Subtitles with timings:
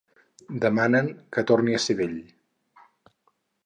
[0.63, 2.19] Demanen que torni a ser vell.